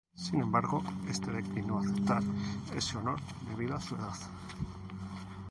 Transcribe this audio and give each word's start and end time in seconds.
Sin 0.15 0.41
embargo, 0.41 0.81
este 1.07 1.29
declinó 1.31 1.77
aceptar 1.77 2.23
ese 2.75 2.97
honor 2.97 3.19
debido 3.51 3.75
a 3.75 3.81
su 3.81 3.93
edad. 3.95 4.15